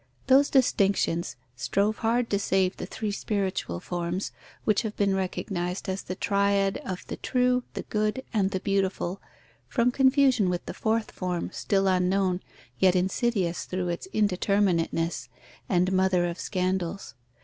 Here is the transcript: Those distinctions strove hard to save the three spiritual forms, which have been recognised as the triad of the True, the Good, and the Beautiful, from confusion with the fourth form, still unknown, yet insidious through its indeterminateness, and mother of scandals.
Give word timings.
Those 0.25 0.49
distinctions 0.49 1.35
strove 1.55 1.97
hard 1.97 2.27
to 2.31 2.39
save 2.39 2.75
the 2.77 2.87
three 2.87 3.11
spiritual 3.11 3.79
forms, 3.79 4.31
which 4.63 4.81
have 4.81 4.97
been 4.97 5.13
recognised 5.13 5.87
as 5.87 6.01
the 6.01 6.15
triad 6.15 6.77
of 6.77 7.05
the 7.05 7.17
True, 7.17 7.61
the 7.75 7.83
Good, 7.83 8.23
and 8.33 8.49
the 8.49 8.59
Beautiful, 8.59 9.21
from 9.67 9.91
confusion 9.91 10.49
with 10.49 10.65
the 10.65 10.73
fourth 10.73 11.11
form, 11.11 11.51
still 11.53 11.87
unknown, 11.87 12.41
yet 12.79 12.95
insidious 12.95 13.65
through 13.65 13.89
its 13.89 14.07
indeterminateness, 14.11 15.29
and 15.69 15.91
mother 15.93 16.25
of 16.25 16.39
scandals. 16.39 17.13